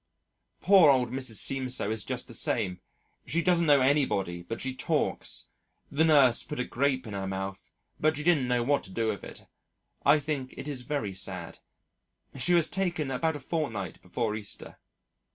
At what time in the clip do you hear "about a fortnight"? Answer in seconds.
13.11-14.01